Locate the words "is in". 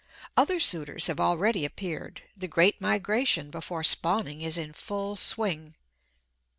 4.41-4.73